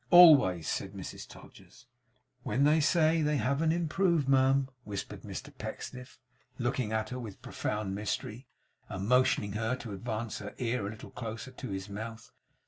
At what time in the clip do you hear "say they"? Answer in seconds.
2.79-3.37